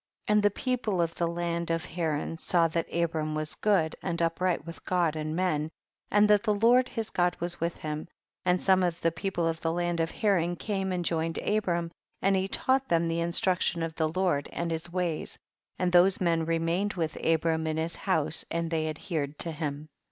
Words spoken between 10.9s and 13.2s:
and joined Abram, and he taught them the